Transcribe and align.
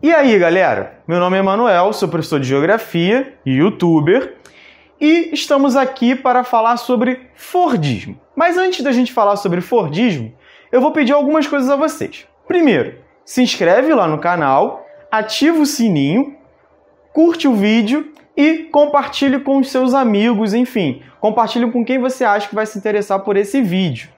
E 0.00 0.12
aí, 0.12 0.38
galera? 0.38 1.00
Meu 1.08 1.18
nome 1.18 1.36
é 1.36 1.42
Manuel, 1.42 1.92
sou 1.92 2.08
professor 2.08 2.38
de 2.38 2.46
Geografia 2.46 3.34
e 3.44 3.54
youtuber, 3.54 4.36
e 5.00 5.30
estamos 5.32 5.74
aqui 5.74 6.14
para 6.14 6.44
falar 6.44 6.76
sobre 6.76 7.28
Fordismo. 7.34 8.16
Mas 8.36 8.56
antes 8.56 8.84
da 8.84 8.92
gente 8.92 9.12
falar 9.12 9.34
sobre 9.34 9.60
Fordismo, 9.60 10.32
eu 10.70 10.80
vou 10.80 10.92
pedir 10.92 11.12
algumas 11.12 11.48
coisas 11.48 11.68
a 11.68 11.74
vocês. 11.74 12.28
Primeiro, 12.46 12.94
se 13.24 13.42
inscreve 13.42 13.92
lá 13.92 14.06
no 14.06 14.18
canal, 14.18 14.86
ativa 15.10 15.58
o 15.58 15.66
sininho, 15.66 16.36
curte 17.12 17.48
o 17.48 17.54
vídeo 17.54 18.12
e 18.36 18.68
compartilhe 18.70 19.40
com 19.40 19.58
os 19.58 19.68
seus 19.68 19.94
amigos, 19.94 20.54
enfim, 20.54 21.02
compartilhe 21.20 21.72
com 21.72 21.84
quem 21.84 21.98
você 21.98 22.24
acha 22.24 22.48
que 22.48 22.54
vai 22.54 22.66
se 22.66 22.78
interessar 22.78 23.18
por 23.24 23.36
esse 23.36 23.60
vídeo. 23.60 24.10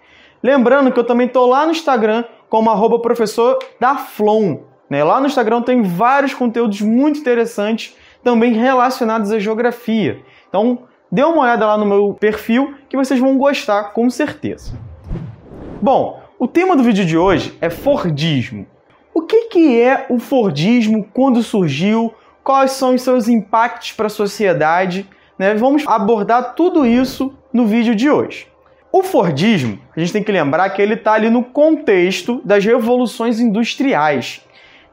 Lembrando 0.42 0.92
que 0.92 1.00
eu 1.00 1.04
também 1.04 1.26
estou 1.26 1.46
lá 1.46 1.64
no 1.64 1.72
Instagram 1.72 2.24
como 2.50 2.68
arroba 2.68 3.00
professor 3.00 3.58
da 3.80 3.96
Flon. 3.96 4.68
Né? 4.90 5.04
Lá 5.04 5.20
no 5.20 5.28
Instagram 5.28 5.62
tem 5.62 5.82
vários 5.82 6.34
conteúdos 6.34 6.80
muito 6.80 7.20
interessantes, 7.20 7.96
também 8.24 8.52
relacionados 8.52 9.30
à 9.30 9.38
geografia. 9.38 10.18
Então, 10.48 10.80
dê 11.10 11.22
uma 11.22 11.42
olhada 11.42 11.64
lá 11.64 11.78
no 11.78 11.86
meu 11.86 12.12
perfil 12.12 12.74
que 12.88 12.96
vocês 12.96 13.20
vão 13.20 13.38
gostar 13.38 13.92
com 13.92 14.10
certeza. 14.10 14.76
Bom, 15.80 16.20
o 16.38 16.48
tema 16.48 16.76
do 16.76 16.82
vídeo 16.82 17.06
de 17.06 17.16
hoje 17.16 17.56
é 17.60 17.70
Fordismo. 17.70 18.66
O 19.14 19.22
que, 19.22 19.46
que 19.46 19.80
é 19.80 20.06
o 20.10 20.18
Fordismo, 20.18 21.06
quando 21.14 21.42
surgiu, 21.42 22.12
quais 22.42 22.72
são 22.72 22.94
os 22.94 23.02
seus 23.02 23.28
impactos 23.28 23.92
para 23.92 24.06
a 24.06 24.10
sociedade? 24.10 25.08
Né? 25.38 25.54
Vamos 25.54 25.86
abordar 25.86 26.54
tudo 26.54 26.84
isso 26.84 27.32
no 27.52 27.64
vídeo 27.64 27.94
de 27.94 28.10
hoje. 28.10 28.48
O 28.92 29.04
Fordismo, 29.04 29.78
a 29.96 30.00
gente 30.00 30.12
tem 30.12 30.22
que 30.22 30.32
lembrar 30.32 30.68
que 30.70 30.82
ele 30.82 30.94
está 30.94 31.12
ali 31.12 31.30
no 31.30 31.44
contexto 31.44 32.40
das 32.44 32.64
revoluções 32.64 33.38
industriais 33.38 34.44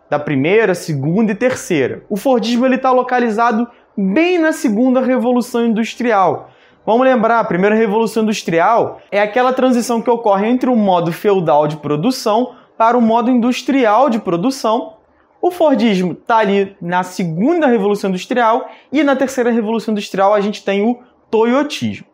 da 0.10 0.18
primeira, 0.18 0.74
segunda 0.74 1.32
e 1.32 1.36
terceira. 1.36 2.04
O 2.10 2.18
Fordismo 2.18 2.66
está 2.68 2.92
localizado 2.92 3.68
bem 3.98 4.38
na 4.38 4.52
segunda 4.52 5.02
revolução 5.02 5.66
industrial. 5.66 6.50
Vamos 6.86 7.06
lembrar, 7.06 7.40
a 7.40 7.44
primeira 7.44 7.76
revolução 7.76 8.24
industrial 8.24 9.02
é 9.12 9.20
aquela 9.20 9.52
transição 9.52 10.02
que 10.02 10.10
ocorre 10.10 10.48
entre 10.48 10.70
o 10.70 10.76
modo 10.76 11.12
feudal 11.12 11.68
de 11.68 11.78
produção 11.78 12.56
para 12.78 12.98
o 12.98 13.02
modo 13.02 13.30
industrial 13.30 14.10
de 14.10 14.20
produção. 14.20 14.94
O 15.42 15.52
Fordismo 15.52 16.14
está 16.14 16.38
ali 16.38 16.76
na 16.82 17.04
segunda 17.04 17.68
revolução 17.68 18.10
industrial 18.10 18.70
e 18.92 19.04
na 19.04 19.16
terceira 19.16 19.52
revolução 19.52 19.92
industrial 19.92 20.34
a 20.34 20.40
gente 20.40 20.64
tem 20.64 20.82
o 20.82 21.00
Toyotismo. 21.30 22.08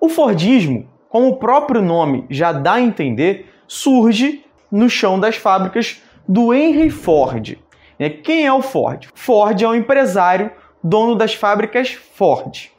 O 0.00 0.08
Fordismo, 0.08 0.88
como 1.10 1.28
o 1.28 1.36
próprio 1.36 1.82
nome 1.82 2.24
já 2.30 2.52
dá 2.52 2.74
a 2.74 2.80
entender, 2.80 3.50
surge 3.66 4.44
no 4.70 4.88
chão 4.88 5.20
das 5.20 5.36
fábricas 5.36 6.02
do 6.28 6.52
Henry 6.52 6.90
Ford. 6.90 7.58
Né? 7.98 8.10
Quem 8.10 8.46
é 8.46 8.52
o 8.52 8.62
Ford? 8.62 9.08
Ford 9.14 9.60
é 9.60 9.68
um 9.68 9.74
empresário, 9.74 10.50
dono 10.82 11.14
das 11.14 11.34
fábricas 11.34 11.90
Ford. 11.92 12.70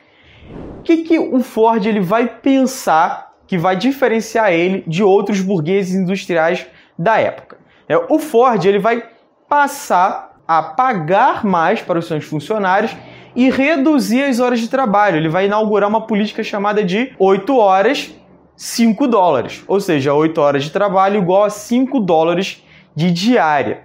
O 0.80 0.84
que, 0.84 0.98
que 0.98 1.20
o 1.20 1.42
Ford 1.42 1.86
ele 1.86 2.00
vai 2.00 2.28
pensar 2.28 3.34
que 3.46 3.58
vai 3.58 3.76
diferenciar 3.76 4.52
ele 4.52 4.84
de 4.88 5.04
outros 5.04 5.42
burgueses 5.42 5.96
industriais 5.96 6.66
da 6.98 7.20
época? 7.20 7.58
É, 7.90 7.98
o 7.98 8.20
Ford 8.20 8.64
ele 8.66 8.80
vai 8.80 9.04
passar 9.48 10.38
a 10.48 10.62
pagar 10.62 11.46
mais 11.46 11.82
para 11.82 12.00
os 12.00 12.08
seus 12.08 12.24
funcionários 12.24 12.96
e 13.36 13.50
reduzir 13.50 14.24
as 14.24 14.40
horas 14.40 14.60
de 14.60 14.68
trabalho. 14.68 15.18
Ele 15.18 15.30
vai 15.30 15.46
inaugurar 15.46 15.90
uma 15.90 16.02
política 16.02 16.44
chamada 16.44 16.84
de 16.84 17.14
8 17.20 17.58
horas, 17.58 18.14
5 18.56 19.08
dólares. 19.08 19.64
Ou 19.68 19.80
seja, 19.80 20.14
8 20.14 20.40
horas 20.40 20.64
de 20.64 20.72
trabalho 20.72 21.18
igual 21.18 21.44
a 21.44 21.50
5 21.50 22.00
dólares 22.00 22.64
de 22.98 23.12
diária. 23.12 23.84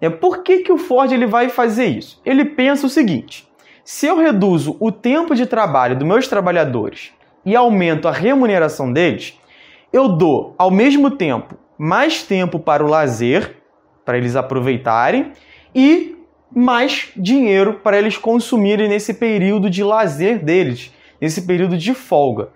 É, 0.00 0.08
por 0.08 0.44
que, 0.44 0.60
que 0.60 0.70
o 0.70 0.78
Ford 0.78 1.10
ele 1.10 1.26
vai 1.26 1.48
fazer 1.48 1.86
isso? 1.86 2.22
Ele 2.24 2.44
pensa 2.44 2.86
o 2.86 2.88
seguinte: 2.88 3.48
se 3.82 4.06
eu 4.06 4.16
reduzo 4.16 4.76
o 4.78 4.92
tempo 4.92 5.34
de 5.34 5.46
trabalho 5.46 5.98
dos 5.98 6.06
meus 6.06 6.28
trabalhadores 6.28 7.10
e 7.44 7.56
aumento 7.56 8.06
a 8.06 8.12
remuneração 8.12 8.92
deles, 8.92 9.36
eu 9.92 10.08
dou 10.08 10.54
ao 10.56 10.70
mesmo 10.70 11.10
tempo 11.10 11.56
mais 11.76 12.22
tempo 12.22 12.60
para 12.60 12.84
o 12.84 12.88
lazer, 12.88 13.56
para 14.04 14.16
eles 14.16 14.36
aproveitarem, 14.36 15.32
e 15.74 16.14
mais 16.54 17.08
dinheiro 17.16 17.80
para 17.82 17.98
eles 17.98 18.16
consumirem 18.16 18.88
nesse 18.88 19.14
período 19.14 19.68
de 19.68 19.82
lazer 19.82 20.38
deles, 20.38 20.94
nesse 21.20 21.42
período 21.42 21.76
de 21.76 21.94
folga. 21.94 22.50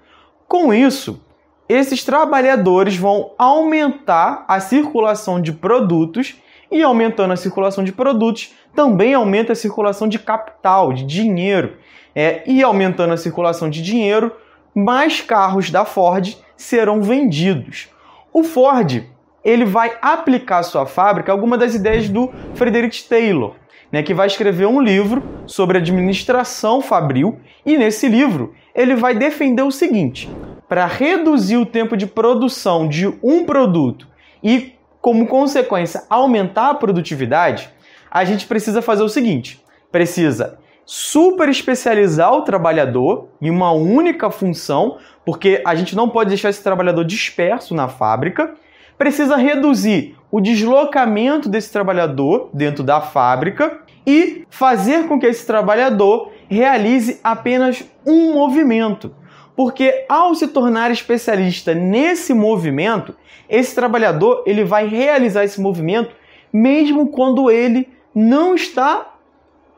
Com 0.47 0.73
isso, 0.73 1.21
esses 1.69 2.05
trabalhadores 2.05 2.97
vão 2.97 3.33
aumentar 3.37 4.45
a 4.47 4.61
circulação 4.61 5.41
de 5.41 5.53
produtos 5.53 6.37
e 6.71 6.83
aumentando 6.83 7.33
a 7.33 7.37
circulação 7.37 7.85
de 7.85 7.93
produtos, 7.93 8.55
também 8.75 9.15
aumenta 9.15 9.53
a 9.53 9.57
circulação 9.57 10.09
de 10.09 10.19
capital, 10.19 10.93
de 10.93 11.05
dinheiro. 11.05 11.77
É, 12.15 12.43
e 12.47 12.63
aumentando 12.63 13.13
a 13.13 13.17
circulação 13.17 13.69
de 13.69 13.83
dinheiro, 13.83 14.33
mais 14.75 15.21
carros 15.21 15.71
da 15.71 15.85
Ford 15.85 16.35
serão 16.57 17.03
vendidos. 17.03 17.89
O 18.33 18.43
Ford 18.43 19.05
ele 19.45 19.65
vai 19.65 19.97
aplicar 20.03 20.59
à 20.59 20.63
sua 20.63 20.87
fábrica 20.87 21.31
alguma 21.31 21.57
das 21.57 21.75
ideias 21.75 22.09
do 22.09 22.33
Frederick 22.55 23.05
Taylor, 23.05 23.55
né, 23.93 24.03
que 24.03 24.13
vai 24.13 24.27
escrever 24.27 24.67
um 24.67 24.81
livro 24.81 25.23
sobre 25.47 25.79
administração 25.79 26.81
fabril, 26.81 27.39
e 27.65 27.79
nesse 27.79 28.09
livro 28.09 28.55
ele 28.75 28.97
vai 28.97 29.15
defender 29.15 29.63
o 29.63 29.71
seguinte: 29.71 30.29
para 30.69 30.87
reduzir 30.87 31.57
o 31.57 31.67
tempo 31.67 31.97
de 31.97 32.07
produção 32.07 32.89
de 32.89 33.07
um 33.23 33.45
produto 33.45 34.09
e, 34.43 34.75
como 35.01 35.27
consequência, 35.27 36.05
aumentar 36.11 36.71
a 36.71 36.75
produtividade, 36.75 37.71
a 38.11 38.25
gente 38.25 38.47
precisa 38.47 38.83
fazer 38.83 39.03
o 39.03 39.09
seguinte: 39.09 39.63
precisa 39.91 40.59
super 40.85 41.49
especializar 41.49 42.33
o 42.33 42.43
trabalhador 42.43 43.29
em 43.43 43.51
uma 43.51 43.73
única 43.73 44.31
função, 44.31 44.99
porque 45.25 45.63
a 45.67 45.75
gente 45.75 45.97
não 45.97 46.09
pode 46.09 46.29
deixar 46.29 46.51
esse 46.51 46.63
trabalhador 46.63 47.05
disperso 47.05 47.75
na 47.75 47.89
fábrica. 47.89 48.55
Precisa 48.97 49.37
reduzir 49.37 50.17
o 50.31 50.41
deslocamento 50.41 51.49
desse 51.49 51.71
trabalhador 51.71 52.49
dentro 52.55 52.83
da 52.83 53.01
fábrica 53.01 53.81
e 54.07 54.47
fazer 54.49 55.07
com 55.07 55.19
que 55.19 55.27
esse 55.27 55.47
trabalhador 55.47 56.33
realize 56.49 57.21
apenas 57.23 57.85
um 58.07 58.33
movimento. 58.33 59.13
Porque 59.57 60.05
ao 60.09 60.35
se 60.35 60.49
tornar 60.49 60.91
especialista 60.91 61.75
nesse 61.75 62.35
movimento, 62.35 63.17
esse 63.49 63.75
trabalhador 63.75 64.45
ele 64.47 64.63
vai 64.65 64.87
realizar 64.87 65.45
esse 65.45 65.61
movimento 65.61 66.15
mesmo 66.53 67.09
quando 67.09 67.51
ele 67.51 67.89
não 68.15 68.55
está 68.55 69.15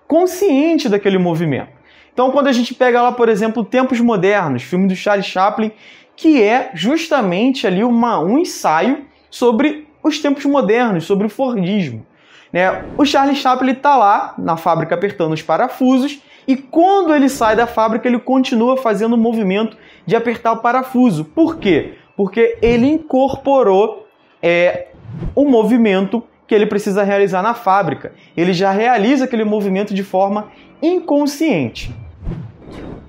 consciente 0.06 0.88
daquele 0.88 1.18
movimento. 1.18 1.78
Então, 2.12 2.32
quando 2.32 2.48
a 2.48 2.52
gente 2.52 2.74
pega 2.74 3.00
lá, 3.00 3.12
por 3.12 3.28
exemplo, 3.28 3.64
Tempos 3.64 4.00
Modernos, 4.00 4.64
filme 4.64 4.88
do 4.88 4.96
Charles 4.96 5.26
Chaplin, 5.26 5.70
que 6.16 6.42
é 6.42 6.70
justamente 6.74 7.66
ali 7.66 7.84
uma, 7.84 8.18
um 8.18 8.38
ensaio 8.38 9.06
sobre 9.30 9.86
os 10.02 10.18
tempos 10.18 10.44
modernos, 10.44 11.04
sobre 11.04 11.26
o 11.26 11.30
Fordismo. 11.30 12.04
Né? 12.52 12.84
O 12.96 13.04
Charles 13.04 13.38
Chaplin 13.38 13.72
está 13.72 13.96
lá 13.96 14.34
na 14.36 14.56
fábrica 14.56 14.94
apertando 14.94 15.32
os 15.32 15.42
parafusos 15.42 16.20
e 16.48 16.56
quando 16.56 17.14
ele 17.14 17.28
sai 17.28 17.54
da 17.54 17.66
fábrica, 17.66 18.08
ele 18.08 18.18
continua 18.18 18.78
fazendo 18.78 19.12
o 19.12 19.18
movimento 19.18 19.76
de 20.06 20.16
apertar 20.16 20.52
o 20.52 20.56
parafuso. 20.62 21.22
Por 21.22 21.58
quê? 21.58 21.98
Porque 22.16 22.56
ele 22.62 22.86
incorporou 22.86 24.08
é, 24.42 24.86
o 25.34 25.44
movimento 25.44 26.24
que 26.46 26.54
ele 26.54 26.64
precisa 26.64 27.02
realizar 27.02 27.42
na 27.42 27.52
fábrica. 27.52 28.14
Ele 28.34 28.54
já 28.54 28.70
realiza 28.70 29.26
aquele 29.26 29.44
movimento 29.44 29.92
de 29.92 30.02
forma 30.02 30.50
inconsciente. 30.80 31.94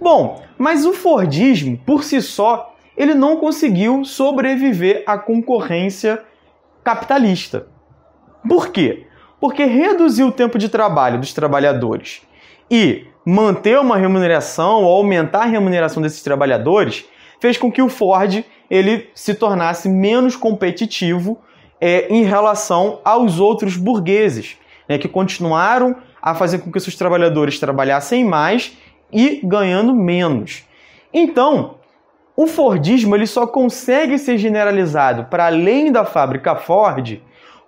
Bom, 0.01 0.43
mas 0.57 0.85
o 0.85 0.91
Fordismo, 0.91 1.77
por 1.85 2.03
si 2.03 2.21
só, 2.21 2.75
ele 2.97 3.13
não 3.13 3.37
conseguiu 3.37 4.03
sobreviver 4.03 5.03
à 5.07 5.17
concorrência 5.17 6.21
capitalista. 6.83 7.67
Por 8.49 8.67
quê? 8.67 9.05
Porque 9.39 9.63
reduzir 9.63 10.25
o 10.25 10.31
tempo 10.31 10.57
de 10.57 10.67
trabalho 10.67 11.19
dos 11.19 11.33
trabalhadores 11.33 12.21
e 12.69 13.07
manter 13.29 13.79
uma 13.79 13.95
remuneração 13.95 14.83
ou 14.83 14.97
aumentar 14.97 15.43
a 15.43 15.45
remuneração 15.45 16.01
desses 16.01 16.23
trabalhadores 16.23 17.05
fez 17.39 17.57
com 17.57 17.71
que 17.71 17.81
o 17.81 17.87
Ford 17.87 18.43
ele 18.69 19.09
se 19.13 19.33
tornasse 19.35 19.87
menos 19.87 20.35
competitivo 20.35 21.39
é, 21.79 22.07
em 22.09 22.23
relação 22.23 22.99
aos 23.05 23.39
outros 23.39 23.77
burgueses, 23.77 24.57
né, 24.87 24.97
que 24.97 25.07
continuaram 25.07 25.95
a 26.21 26.33
fazer 26.33 26.59
com 26.59 26.71
que 26.71 26.79
seus 26.79 26.95
trabalhadores 26.95 27.59
trabalhassem 27.59 28.25
mais 28.25 28.75
e 29.13 29.39
ganhando 29.43 29.93
menos. 29.95 30.63
Então, 31.13 31.75
o 32.35 32.47
Fordismo 32.47 33.15
ele 33.15 33.27
só 33.27 33.45
consegue 33.45 34.17
ser 34.17 34.37
generalizado 34.37 35.25
para 35.25 35.45
além 35.45 35.91
da 35.91 36.03
fábrica 36.03 36.55
Ford 36.55 37.21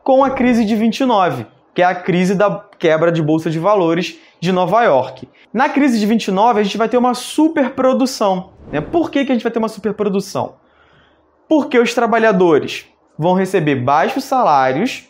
com 0.03 0.23
a 0.23 0.31
crise 0.31 0.65
de 0.65 0.75
29, 0.75 1.45
que 1.73 1.81
é 1.81 1.85
a 1.85 1.95
crise 1.95 2.35
da 2.35 2.65
quebra 2.77 3.11
de 3.11 3.21
bolsa 3.21 3.49
de 3.49 3.59
valores 3.59 4.19
de 4.39 4.51
Nova 4.51 4.83
York. 4.83 5.27
Na 5.53 5.69
crise 5.69 5.99
de 5.99 6.05
29, 6.05 6.59
a 6.59 6.63
gente 6.63 6.77
vai 6.77 6.89
ter 6.89 6.97
uma 6.97 7.13
superprodução. 7.13 8.51
Né? 8.71 8.81
Por 8.81 9.09
que, 9.09 9.25
que 9.25 9.31
a 9.31 9.35
gente 9.35 9.43
vai 9.43 9.51
ter 9.51 9.59
uma 9.59 9.69
superprodução? 9.69 10.55
Porque 11.47 11.77
os 11.77 11.93
trabalhadores 11.93 12.87
vão 13.17 13.33
receber 13.33 13.75
baixos 13.75 14.23
salários 14.23 15.07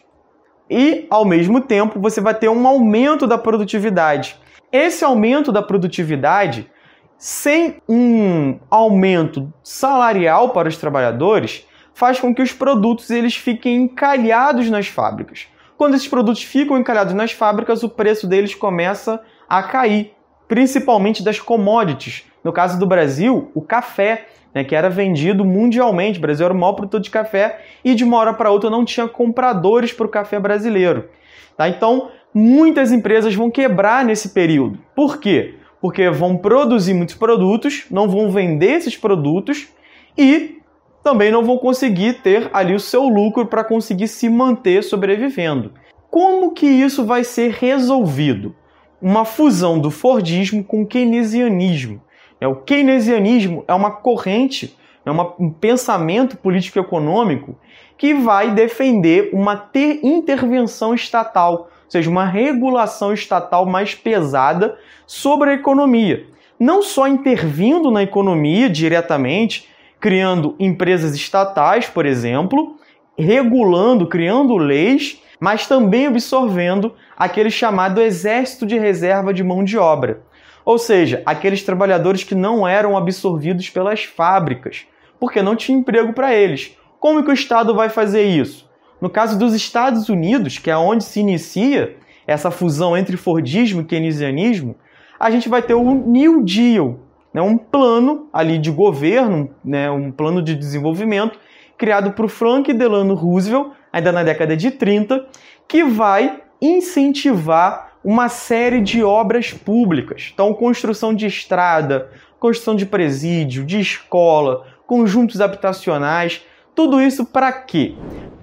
e, 0.69 1.05
ao 1.09 1.25
mesmo 1.25 1.61
tempo, 1.61 1.99
você 1.99 2.19
vai 2.21 2.33
ter 2.33 2.49
um 2.49 2.67
aumento 2.67 3.27
da 3.27 3.37
produtividade. 3.37 4.37
Esse 4.71 5.03
aumento 5.03 5.51
da 5.51 5.61
produtividade, 5.61 6.69
sem 7.17 7.81
um 7.87 8.59
aumento 8.69 9.51
salarial 9.63 10.49
para 10.49 10.69
os 10.69 10.77
trabalhadores, 10.77 11.67
faz 11.93 12.19
com 12.19 12.33
que 12.33 12.41
os 12.41 12.53
produtos 12.53 13.09
eles 13.09 13.35
fiquem 13.35 13.83
encalhados 13.83 14.69
nas 14.69 14.87
fábricas. 14.87 15.47
Quando 15.81 15.95
esses 15.95 16.07
produtos 16.07 16.43
ficam 16.43 16.77
encalhados 16.77 17.11
nas 17.15 17.31
fábricas, 17.31 17.81
o 17.81 17.89
preço 17.89 18.27
deles 18.27 18.53
começa 18.53 19.19
a 19.49 19.63
cair, 19.63 20.13
principalmente 20.47 21.23
das 21.23 21.39
commodities. 21.39 22.23
No 22.43 22.53
caso 22.53 22.77
do 22.77 22.85
Brasil, 22.85 23.49
o 23.55 23.63
café, 23.63 24.27
né, 24.53 24.63
que 24.63 24.75
era 24.75 24.91
vendido 24.91 25.43
mundialmente. 25.43 26.19
O 26.19 26.21
Brasil 26.21 26.45
era 26.45 26.53
o 26.53 26.55
maior 26.55 26.73
produtor 26.73 26.99
de 26.99 27.09
café 27.09 27.61
e 27.83 27.95
de 27.95 28.03
uma 28.03 28.17
hora 28.17 28.31
para 28.31 28.51
outra 28.51 28.69
não 28.69 28.85
tinha 28.85 29.07
compradores 29.07 29.91
para 29.91 30.05
o 30.05 30.09
café 30.09 30.39
brasileiro. 30.39 31.09
Tá? 31.57 31.67
Então, 31.67 32.11
muitas 32.31 32.91
empresas 32.91 33.33
vão 33.33 33.49
quebrar 33.49 34.05
nesse 34.05 34.29
período. 34.29 34.77
Por 34.95 35.17
quê? 35.17 35.55
Porque 35.81 36.11
vão 36.11 36.37
produzir 36.37 36.93
muitos 36.93 37.15
produtos, 37.15 37.87
não 37.89 38.07
vão 38.07 38.29
vender 38.29 38.73
esses 38.73 38.95
produtos 38.95 39.67
e 40.15 40.60
também 41.03 41.31
não 41.31 41.43
vão 41.43 41.57
conseguir 41.57 42.21
ter 42.21 42.49
ali 42.53 42.73
o 42.73 42.79
seu 42.79 43.03
lucro 43.03 43.45
para 43.45 43.63
conseguir 43.63 44.07
se 44.07 44.29
manter 44.29 44.83
sobrevivendo. 44.83 45.73
Como 46.09 46.51
que 46.51 46.65
isso 46.65 47.05
vai 47.05 47.23
ser 47.23 47.51
resolvido? 47.53 48.55
Uma 49.01 49.25
fusão 49.25 49.79
do 49.79 49.89
Fordismo 49.89 50.63
com 50.63 50.83
o 50.83 50.85
keynesianismo. 50.85 52.01
É, 52.39 52.47
o 52.47 52.55
keynesianismo 52.55 53.63
é 53.67 53.73
uma 53.73 53.91
corrente, 53.91 54.77
é 55.05 55.11
um 55.11 55.49
pensamento 55.49 56.37
político-econômico 56.37 57.55
que 57.97 58.13
vai 58.13 58.51
defender 58.51 59.29
uma 59.31 59.69
intervenção 60.03 60.93
estatal, 60.93 61.53
ou 61.53 61.67
seja, 61.87 62.09
uma 62.09 62.25
regulação 62.25 63.13
estatal 63.13 63.65
mais 63.65 63.95
pesada 63.95 64.77
sobre 65.05 65.51
a 65.51 65.53
economia. 65.53 66.25
Não 66.59 66.81
só 66.81 67.07
intervindo 67.07 67.89
na 67.89 68.03
economia 68.03 68.69
diretamente, 68.69 69.67
criando 70.01 70.55
empresas 70.59 71.15
estatais, 71.15 71.85
por 71.85 72.07
exemplo, 72.07 72.75
regulando, 73.17 74.07
criando 74.07 74.57
leis, 74.57 75.21
mas 75.39 75.67
também 75.67 76.07
absorvendo 76.07 76.93
aquele 77.15 77.51
chamado 77.51 78.01
exército 78.01 78.65
de 78.65 78.77
reserva 78.79 79.31
de 79.33 79.43
mão 79.43 79.63
de 79.63 79.77
obra. 79.77 80.23
Ou 80.65 80.77
seja, 80.77 81.21
aqueles 81.25 81.63
trabalhadores 81.63 82.23
que 82.23 82.35
não 82.35 82.67
eram 82.67 82.97
absorvidos 82.97 83.69
pelas 83.69 84.03
fábricas, 84.03 84.85
porque 85.19 85.41
não 85.41 85.55
tinha 85.55 85.77
emprego 85.77 86.13
para 86.13 86.33
eles. 86.33 86.75
Como 86.99 87.23
que 87.23 87.29
o 87.29 87.33
Estado 87.33 87.75
vai 87.75 87.89
fazer 87.89 88.23
isso? 88.23 88.69
No 88.99 89.09
caso 89.09 89.37
dos 89.37 89.53
Estados 89.53 90.09
Unidos, 90.09 90.57
que 90.57 90.69
é 90.69 90.77
onde 90.77 91.03
se 91.03 91.19
inicia 91.19 91.95
essa 92.25 92.51
fusão 92.51 92.95
entre 92.95 93.17
Fordismo 93.17 93.81
e 93.81 93.85
keynesianismo, 93.85 94.75
a 95.19 95.29
gente 95.29 95.49
vai 95.49 95.61
ter 95.61 95.73
o 95.73 95.93
New 95.93 96.43
Deal, 96.43 96.99
né, 97.33 97.41
um 97.41 97.57
plano 97.57 98.27
ali 98.31 98.57
de 98.57 98.71
governo, 98.71 99.49
né, 99.63 99.89
um 99.89 100.11
plano 100.11 100.41
de 100.41 100.55
desenvolvimento 100.55 101.39
criado 101.77 102.11
por 102.11 102.29
Frank 102.29 102.71
Delano 102.73 103.15
Roosevelt, 103.15 103.71
ainda 103.91 104.11
na 104.11 104.23
década 104.23 104.55
de 104.55 104.69
30, 104.69 105.25
que 105.67 105.83
vai 105.83 106.41
incentivar 106.61 107.93
uma 108.03 108.29
série 108.29 108.81
de 108.81 109.03
obras 109.03 109.51
públicas. 109.51 110.29
Então, 110.33 110.53
construção 110.53 111.13
de 111.13 111.25
estrada, 111.25 112.09
construção 112.39 112.75
de 112.75 112.85
presídio, 112.85 113.65
de 113.65 113.79
escola, 113.79 114.65
conjuntos 114.85 115.41
habitacionais, 115.41 116.43
tudo 116.75 117.01
isso 117.01 117.25
para 117.25 117.51
quê? 117.51 117.95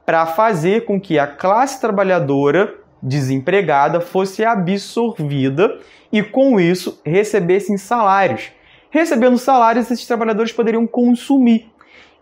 Para 0.05 0.27
fazer 0.27 0.85
com 0.85 1.01
que 1.01 1.19
a 1.19 1.27
classe 1.27 1.81
trabalhadora 1.81 2.75
desempregada 3.01 4.01
fosse 4.01 4.45
absorvida 4.45 5.79
e 6.13 6.23
com 6.23 6.59
isso 6.59 7.01
recebessem 7.05 7.77
salários 7.77 8.51
recebendo 8.91 9.39
salários, 9.39 9.91
esses 9.91 10.07
trabalhadores 10.07 10.53
poderiam 10.53 10.87
consumir. 10.87 11.71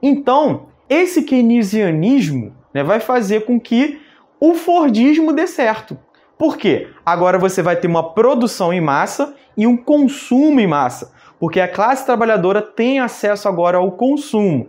Então, 0.02 0.66
esse 0.88 1.22
keynesianismo 1.22 2.54
né, 2.72 2.82
vai 2.82 3.00
fazer 3.00 3.44
com 3.44 3.58
que 3.58 4.00
o 4.38 4.54
Fordismo 4.54 5.32
dê 5.32 5.46
certo. 5.46 5.98
Por 6.38 6.56
quê? 6.56 6.88
Agora 7.04 7.38
você 7.38 7.62
vai 7.62 7.76
ter 7.76 7.88
uma 7.88 8.12
produção 8.12 8.72
em 8.72 8.80
massa 8.80 9.34
e 9.56 9.66
um 9.66 9.76
consumo 9.76 10.60
em 10.60 10.66
massa, 10.66 11.12
porque 11.40 11.60
a 11.60 11.68
classe 11.68 12.04
trabalhadora 12.04 12.60
tem 12.60 13.00
acesso 13.00 13.48
agora 13.48 13.78
ao 13.78 13.92
consumo. 13.92 14.68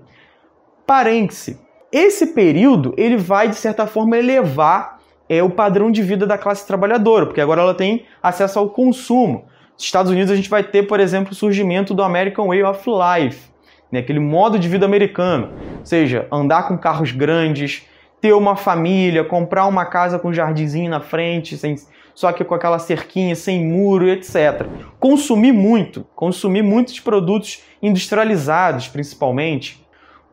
Parêntese. 0.86 1.60
Esse 1.92 2.28
período 2.28 2.94
ele 2.98 3.18
vai 3.18 3.50
de 3.50 3.56
certa 3.56 3.86
forma 3.86 4.18
elevar 4.18 5.00
é, 5.28 5.44
o 5.44 5.50
padrão 5.50 5.92
de 5.92 6.02
vida 6.02 6.26
da 6.26 6.38
classe 6.38 6.66
trabalhadora, 6.66 7.26
porque 7.26 7.42
agora 7.42 7.62
ela 7.62 7.74
tem 7.74 8.06
acesso 8.24 8.60
ao 8.60 8.70
consumo. 8.70 9.46
Estados 9.86 10.12
Unidos 10.12 10.32
a 10.32 10.36
gente 10.36 10.50
vai 10.50 10.64
ter, 10.64 10.84
por 10.84 11.00
exemplo, 11.00 11.32
o 11.32 11.36
surgimento 11.36 11.94
do 11.94 12.02
American 12.02 12.48
Way 12.48 12.64
of 12.64 12.84
Life, 12.90 13.50
né? 13.92 14.00
aquele 14.00 14.20
modo 14.20 14.58
de 14.58 14.68
vida 14.68 14.86
americano, 14.86 15.52
ou 15.80 15.86
seja, 15.86 16.28
andar 16.32 16.68
com 16.68 16.78
carros 16.78 17.12
grandes, 17.12 17.86
ter 18.20 18.34
uma 18.34 18.56
família, 18.56 19.24
comprar 19.24 19.68
uma 19.68 19.86
casa 19.86 20.18
com 20.18 20.34
jardinzinho 20.34 20.90
na 20.90 21.00
frente, 21.00 21.56
sem, 21.56 21.76
só 22.16 22.32
que 22.32 22.44
com 22.44 22.56
aquela 22.56 22.80
cerquinha, 22.80 23.36
sem 23.36 23.64
muro, 23.64 24.10
etc. 24.10 24.66
Consumir 25.00 25.52
muito, 25.52 26.04
consumir 26.16 26.64
muitos 26.64 27.00
produtos 27.00 27.62
industrializados, 27.82 28.88
principalmente. 28.88 29.86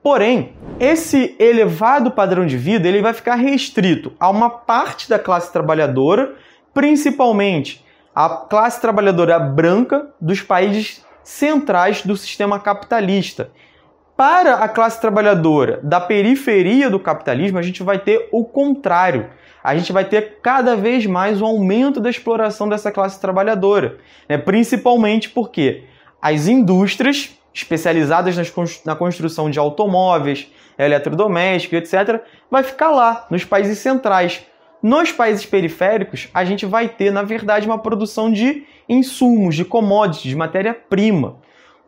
Porém, 0.02 0.52
esse 0.80 1.34
elevado 1.38 2.10
padrão 2.10 2.46
de 2.46 2.56
vida 2.56 2.88
ele 2.88 3.02
vai 3.02 3.12
ficar 3.12 3.34
restrito 3.36 4.12
a 4.18 4.30
uma 4.30 4.48
parte 4.48 5.08
da 5.08 5.18
classe 5.18 5.52
trabalhadora, 5.52 6.34
principalmente 6.72 7.83
a 8.14 8.28
classe 8.28 8.80
trabalhadora 8.80 9.38
branca 9.40 10.10
dos 10.20 10.40
países 10.40 11.04
centrais 11.22 12.02
do 12.02 12.16
sistema 12.16 12.60
capitalista. 12.60 13.50
Para 14.16 14.54
a 14.56 14.68
classe 14.68 15.00
trabalhadora 15.00 15.80
da 15.82 16.00
periferia 16.00 16.88
do 16.88 17.00
capitalismo, 17.00 17.58
a 17.58 17.62
gente 17.62 17.82
vai 17.82 17.98
ter 17.98 18.28
o 18.30 18.44
contrário. 18.44 19.30
A 19.62 19.76
gente 19.76 19.92
vai 19.92 20.04
ter 20.04 20.38
cada 20.40 20.76
vez 20.76 21.04
mais 21.06 21.42
um 21.42 21.46
aumento 21.46 21.98
da 21.98 22.08
exploração 22.08 22.68
dessa 22.68 22.92
classe 22.92 23.20
trabalhadora, 23.20 23.98
né? 24.28 24.38
principalmente 24.38 25.30
porque 25.30 25.84
as 26.22 26.46
indústrias 26.46 27.36
especializadas 27.52 28.36
na 28.84 28.94
construção 28.94 29.50
de 29.50 29.58
automóveis, 29.58 30.48
eletrodomésticos, 30.78 31.78
etc., 31.78 32.20
vai 32.50 32.62
ficar 32.62 32.90
lá, 32.90 33.26
nos 33.30 33.44
países 33.44 33.78
centrais, 33.78 34.44
nos 34.84 35.10
países 35.10 35.46
periféricos, 35.46 36.28
a 36.34 36.44
gente 36.44 36.66
vai 36.66 36.88
ter, 36.88 37.10
na 37.10 37.22
verdade, 37.22 37.66
uma 37.66 37.78
produção 37.78 38.30
de 38.30 38.64
insumos, 38.86 39.56
de 39.56 39.64
commodities, 39.64 40.28
de 40.28 40.36
matéria-prima. 40.36 41.36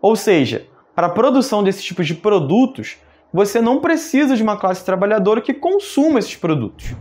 Ou 0.00 0.16
seja, 0.16 0.66
para 0.94 1.08
a 1.08 1.10
produção 1.10 1.62
desses 1.62 1.84
tipos 1.84 2.06
de 2.06 2.14
produtos, 2.14 2.96
você 3.30 3.60
não 3.60 3.80
precisa 3.80 4.34
de 4.34 4.42
uma 4.42 4.56
classe 4.56 4.82
trabalhadora 4.82 5.42
que 5.42 5.52
consuma 5.52 6.18
esses 6.18 6.36
produtos. 6.36 6.94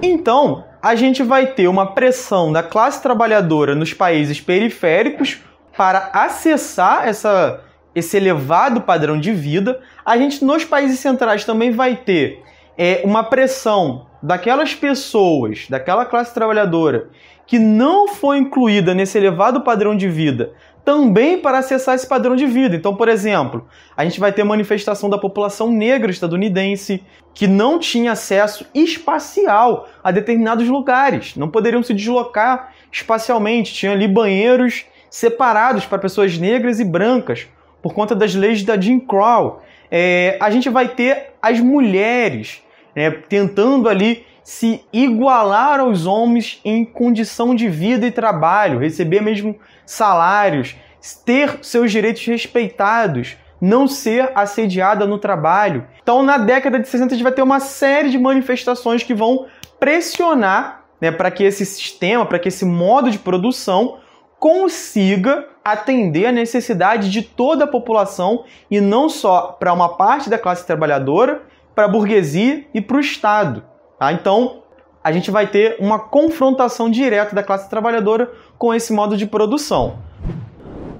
Então, 0.00 0.64
a 0.80 0.94
gente 0.94 1.22
vai 1.22 1.48
ter 1.48 1.68
uma 1.68 1.92
pressão 1.92 2.50
da 2.50 2.62
classe 2.62 3.02
trabalhadora 3.02 3.74
nos 3.74 3.92
países 3.92 4.40
periféricos 4.40 5.38
para 5.76 6.12
acessar 6.14 7.06
essa, 7.06 7.60
esse 7.94 8.16
elevado 8.16 8.80
padrão 8.80 9.20
de 9.20 9.34
vida. 9.34 9.82
A 10.02 10.16
gente, 10.16 10.42
nos 10.42 10.64
países 10.64 10.98
centrais, 10.98 11.44
também 11.44 11.72
vai 11.72 11.94
ter 11.94 12.42
é, 12.76 13.02
uma 13.04 13.24
pressão 13.24 14.06
daquelas 14.22 14.74
pessoas, 14.74 15.66
daquela 15.68 16.04
classe 16.04 16.32
trabalhadora 16.32 17.08
que 17.46 17.58
não 17.58 18.08
foi 18.08 18.38
incluída 18.38 18.94
nesse 18.94 19.18
elevado 19.18 19.60
padrão 19.60 19.94
de 19.94 20.08
vida, 20.08 20.52
também 20.84 21.38
para 21.38 21.58
acessar 21.58 21.94
esse 21.94 22.06
padrão 22.06 22.36
de 22.36 22.46
vida. 22.46 22.76
Então, 22.76 22.94
por 22.94 23.08
exemplo, 23.08 23.66
a 23.96 24.04
gente 24.04 24.20
vai 24.20 24.32
ter 24.32 24.44
manifestação 24.44 25.08
da 25.08 25.18
população 25.18 25.70
negra 25.70 26.10
estadunidense 26.10 27.02
que 27.32 27.46
não 27.46 27.78
tinha 27.78 28.12
acesso 28.12 28.66
espacial 28.74 29.88
a 30.02 30.10
determinados 30.10 30.68
lugares, 30.68 31.36
não 31.36 31.48
poderiam 31.48 31.82
se 31.82 31.94
deslocar 31.94 32.72
espacialmente, 32.92 33.74
tinha 33.74 33.92
ali 33.92 34.06
banheiros 34.06 34.84
separados 35.10 35.86
para 35.86 35.98
pessoas 35.98 36.38
negras 36.38 36.80
e 36.80 36.84
brancas 36.84 37.46
por 37.82 37.94
conta 37.94 38.14
das 38.14 38.34
leis 38.34 38.62
da 38.62 38.80
Jim 38.80 39.00
Crow. 39.00 39.62
É, 39.90 40.38
a 40.40 40.50
gente 40.50 40.68
vai 40.68 40.88
ter 40.88 41.34
as 41.40 41.60
mulheres 41.60 42.63
né, 42.94 43.10
tentando 43.10 43.88
ali 43.88 44.24
se 44.42 44.84
igualar 44.92 45.80
aos 45.80 46.04
homens 46.04 46.60
em 46.64 46.84
condição 46.84 47.54
de 47.54 47.68
vida 47.68 48.06
e 48.06 48.10
trabalho, 48.10 48.78
receber 48.78 49.22
mesmo 49.22 49.56
salários, 49.86 50.76
ter 51.24 51.58
seus 51.62 51.90
direitos 51.90 52.24
respeitados, 52.26 53.36
não 53.60 53.88
ser 53.88 54.30
assediada 54.34 55.06
no 55.06 55.18
trabalho. 55.18 55.86
Então, 56.02 56.22
na 56.22 56.36
década 56.36 56.78
de 56.78 56.86
60, 56.86 57.14
a 57.14 57.16
gente 57.16 57.24
vai 57.24 57.32
ter 57.32 57.42
uma 57.42 57.60
série 57.60 58.10
de 58.10 58.18
manifestações 58.18 59.02
que 59.02 59.14
vão 59.14 59.46
pressionar 59.80 60.84
né, 61.00 61.10
para 61.10 61.30
que 61.30 61.44
esse 61.44 61.64
sistema, 61.64 62.26
para 62.26 62.38
que 62.38 62.48
esse 62.48 62.64
modo 62.64 63.10
de 63.10 63.18
produção 63.18 63.98
consiga 64.38 65.46
atender 65.64 66.26
a 66.26 66.32
necessidade 66.32 67.10
de 67.10 67.22
toda 67.22 67.64
a 67.64 67.68
população 67.68 68.44
e 68.70 68.78
não 68.80 69.08
só 69.08 69.56
para 69.58 69.72
uma 69.72 69.96
parte 69.96 70.28
da 70.28 70.38
classe 70.38 70.66
trabalhadora, 70.66 71.42
para 71.74 71.86
a 71.86 71.88
burguesia 71.88 72.66
e 72.72 72.80
para 72.80 72.96
o 72.96 73.00
Estado. 73.00 73.64
Tá? 73.98 74.12
Então, 74.12 74.62
a 75.02 75.12
gente 75.12 75.30
vai 75.30 75.46
ter 75.46 75.76
uma 75.78 75.98
confrontação 75.98 76.90
direta 76.90 77.34
da 77.34 77.42
classe 77.42 77.68
trabalhadora 77.68 78.32
com 78.56 78.72
esse 78.72 78.92
modo 78.92 79.16
de 79.16 79.26
produção. 79.26 79.98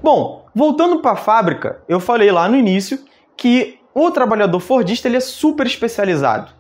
Bom, 0.03 0.45
voltando 0.55 1.01
para 1.01 1.13
a 1.13 1.17
fábrica, 1.17 1.81
eu 1.89 1.99
falei 1.99 2.31
lá 2.31 2.49
no 2.49 2.57
início 2.57 2.99
que 3.37 3.79
o 3.95 4.11
trabalhador 4.11 4.61
fordista 4.61 5.09
ele 5.09 5.17
é 5.17 5.21
super 5.21 5.67
especializado. 5.67 6.53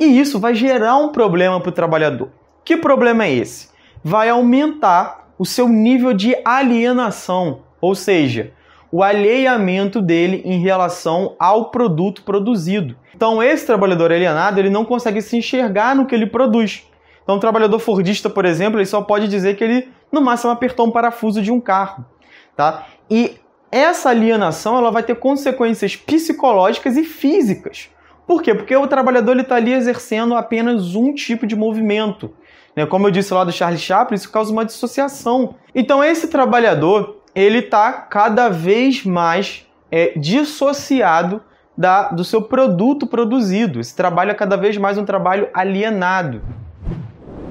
E 0.00 0.18
isso 0.18 0.40
vai 0.40 0.54
gerar 0.54 0.96
um 0.96 1.10
problema 1.10 1.60
para 1.60 1.68
o 1.68 1.72
trabalhador. 1.72 2.30
Que 2.64 2.76
problema 2.76 3.24
é 3.24 3.32
esse? 3.32 3.68
Vai 4.02 4.28
aumentar 4.28 5.28
o 5.38 5.44
seu 5.44 5.68
nível 5.68 6.12
de 6.12 6.36
alienação, 6.44 7.60
ou 7.80 7.94
seja, 7.94 8.52
o 8.90 9.02
alheamento 9.02 10.00
dele 10.00 10.42
em 10.44 10.60
relação 10.60 11.36
ao 11.38 11.70
produto 11.70 12.22
produzido. 12.22 12.96
Então, 13.14 13.42
esse 13.42 13.66
trabalhador 13.66 14.12
alienado 14.12 14.58
ele 14.58 14.70
não 14.70 14.84
consegue 14.84 15.20
se 15.20 15.36
enxergar 15.36 15.94
no 15.94 16.06
que 16.06 16.14
ele 16.14 16.26
produz. 16.26 16.86
Então, 17.22 17.36
o 17.36 17.40
trabalhador 17.40 17.78
fordista, 17.78 18.30
por 18.30 18.44
exemplo, 18.44 18.78
ele 18.78 18.86
só 18.86 19.02
pode 19.02 19.28
dizer 19.28 19.56
que 19.56 19.64
ele, 19.64 19.88
no 20.10 20.20
máximo, 20.20 20.50
apertou 20.50 20.86
um 20.86 20.90
parafuso 20.90 21.42
de 21.42 21.52
um 21.52 21.60
carro. 21.60 22.04
Tá? 22.56 22.86
E 23.10 23.36
essa 23.70 24.10
alienação 24.10 24.78
ela 24.78 24.90
vai 24.90 25.02
ter 25.02 25.16
consequências 25.16 25.94
psicológicas 25.94 26.96
e 26.96 27.04
físicas. 27.04 27.90
Por 28.26 28.42
quê? 28.42 28.54
Porque 28.54 28.74
o 28.74 28.86
trabalhador 28.86 29.38
está 29.38 29.56
ali 29.56 29.72
exercendo 29.72 30.34
apenas 30.34 30.94
um 30.94 31.12
tipo 31.12 31.46
de 31.46 31.54
movimento. 31.54 32.32
Né? 32.74 32.86
Como 32.86 33.06
eu 33.06 33.10
disse 33.10 33.34
lá 33.34 33.44
do 33.44 33.52
Charles 33.52 33.80
Chaplin, 33.80 34.16
isso 34.16 34.30
causa 34.30 34.52
uma 34.52 34.64
dissociação. 34.64 35.56
Então, 35.74 36.02
esse 36.02 36.28
trabalhador 36.28 37.17
ele 37.38 37.58
está 37.58 37.92
cada 37.92 38.48
vez 38.48 39.04
mais 39.04 39.64
é, 39.92 40.12
dissociado 40.16 41.40
da, 41.76 42.08
do 42.08 42.24
seu 42.24 42.42
produto 42.42 43.06
produzido. 43.06 43.78
Esse 43.78 43.94
trabalho 43.94 44.32
é 44.32 44.34
cada 44.34 44.56
vez 44.56 44.76
mais 44.76 44.98
um 44.98 45.04
trabalho 45.04 45.48
alienado. 45.54 46.42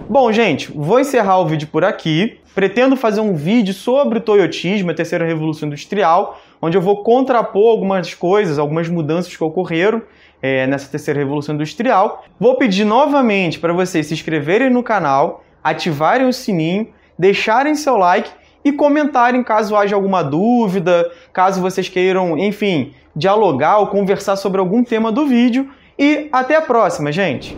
Bom, 0.09 0.29
gente, 0.29 0.69
vou 0.73 0.99
encerrar 0.99 1.39
o 1.39 1.45
vídeo 1.45 1.69
por 1.69 1.85
aqui. 1.85 2.37
Pretendo 2.53 2.97
fazer 2.97 3.21
um 3.21 3.33
vídeo 3.33 3.73
sobre 3.73 4.17
o 4.17 4.21
toyotismo, 4.21 4.91
a 4.91 4.93
terceira 4.93 5.25
revolução 5.25 5.67
industrial, 5.67 6.37
onde 6.61 6.75
eu 6.75 6.81
vou 6.81 7.01
contrapor 7.01 7.71
algumas 7.71 8.13
coisas, 8.13 8.59
algumas 8.59 8.89
mudanças 8.89 9.37
que 9.37 9.43
ocorreram 9.43 10.01
é, 10.41 10.67
nessa 10.67 10.91
terceira 10.91 11.17
revolução 11.17 11.55
industrial. 11.55 12.25
Vou 12.37 12.57
pedir 12.57 12.83
novamente 12.83 13.57
para 13.57 13.71
vocês 13.71 14.07
se 14.07 14.13
inscreverem 14.13 14.69
no 14.69 14.83
canal, 14.83 15.45
ativarem 15.63 16.27
o 16.27 16.33
sininho, 16.33 16.89
deixarem 17.17 17.73
seu 17.73 17.95
like 17.95 18.29
e 18.67 18.73
comentarem 18.73 19.43
caso 19.43 19.75
haja 19.75 19.95
alguma 19.95 20.21
dúvida, 20.21 21.09
caso 21.31 21.61
vocês 21.61 21.87
queiram, 21.87 22.37
enfim, 22.37 22.93
dialogar 23.15 23.77
ou 23.77 23.87
conversar 23.87 24.35
sobre 24.35 24.59
algum 24.59 24.83
tema 24.83 25.11
do 25.11 25.25
vídeo. 25.25 25.69
E 25.97 26.27
até 26.31 26.57
a 26.57 26.61
próxima, 26.61 27.11
gente! 27.11 27.57